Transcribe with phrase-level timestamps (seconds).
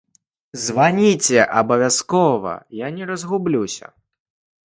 [0.61, 3.85] Званіце абавязкова, я не разгублюся.